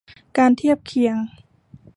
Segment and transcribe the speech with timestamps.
[0.37, 1.15] การเทียบเคียง